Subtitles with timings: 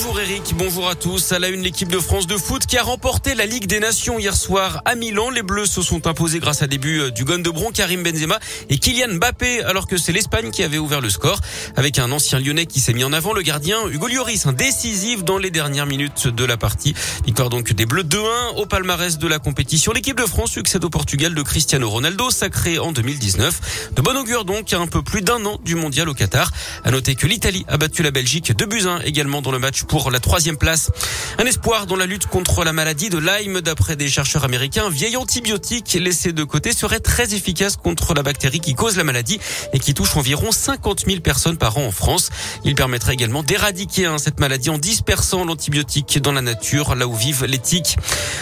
[0.00, 1.32] Bonjour Eric, bonjour à tous.
[1.32, 4.16] À la une, l'équipe de France de foot qui a remporté la Ligue des Nations
[4.20, 5.28] hier soir à Milan.
[5.28, 8.38] Les Bleus se sont imposés grâce à début euh, du Gondebron, Karim Benzema
[8.70, 11.40] et Kylian Mbappé, alors que c'est l'Espagne qui avait ouvert le score.
[11.74, 15.36] Avec un ancien lyonnais qui s'est mis en avant, le gardien Hugo Lloris, décisif dans
[15.36, 16.94] les dernières minutes de la partie.
[17.26, 19.90] Victoire donc des Bleus 2-1 au palmarès de la compétition.
[19.90, 23.90] L'équipe de France succède au Portugal de Cristiano Ronaldo, sacré en 2019.
[23.96, 26.52] De bon augure donc à un peu plus d'un an du mondial au Qatar.
[26.84, 29.87] À noter que l'Italie a battu la Belgique de buts 1 également dans le match
[29.88, 30.90] pour la troisième place.
[31.38, 34.84] Un espoir dans la lutte contre la maladie de Lyme, d'après des chercheurs américains.
[34.86, 39.04] Un vieil antibiotique laissé de côté serait très efficace contre la bactérie qui cause la
[39.04, 39.40] maladie
[39.72, 42.30] et qui touche environ 50 000 personnes par an en France.
[42.64, 47.14] Il permettrait également d'éradiquer hein, cette maladie en dispersant l'antibiotique dans la nature, là où
[47.14, 47.96] vivent les tiques.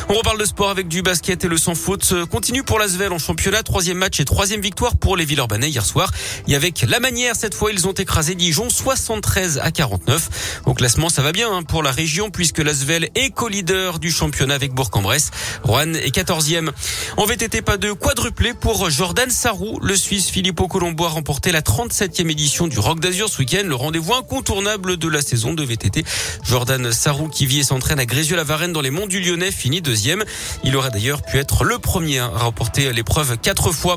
[0.09, 3.19] On reparle de sport avec du basket et le sans faute continue pour l'Asvel en
[3.19, 3.63] championnat.
[3.63, 6.11] Troisième match et troisième victoire pour les Villeurbanais hier soir.
[6.49, 10.63] Et avec la manière, cette fois, ils ont écrasé Dijon 73 à 49.
[10.67, 14.55] Au classement, ça va bien hein, pour la région puisque l'Asvel est co-leader du championnat
[14.55, 15.31] avec Bourg-en-Bresse.
[15.63, 16.71] Rouen est 14e.
[17.17, 19.79] En VTT, pas de quadruplé pour Jordan Sarrou.
[19.81, 23.65] Le Suisse Filippo Colombo a remporté la 37e édition du Rock d'Azur ce week-end.
[23.65, 26.05] Le rendez-vous incontournable de la saison de VTT.
[26.45, 30.25] Jordan Sarrou qui vit et s'entraîne à Grézieux-la-Varenne dans les monts du Lyonnais finit deuxième.
[30.65, 33.97] Il aurait d'ailleurs pu être le premier à remporter l'épreuve quatre fois.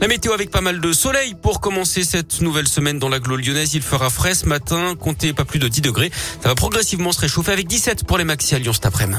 [0.00, 3.74] La météo avec pas mal de soleil pour commencer cette nouvelle semaine dans l'agglo lyonnaise.
[3.74, 6.10] Il fera frais ce matin, comptez pas plus de 10 degrés.
[6.42, 9.18] Ça va progressivement se réchauffer avec 17 pour les maxi à Lyon cet après-midi.